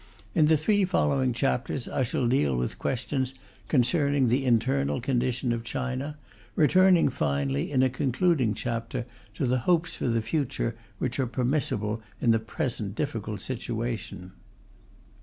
[0.33, 3.35] In the three following chapters, I shall deal with questions
[3.67, 6.17] concerning the internal condition of China,
[6.55, 12.01] returning finally, in a concluding chapter, to the hopes for the future which are permissible
[12.19, 14.31] in the present difficult situation.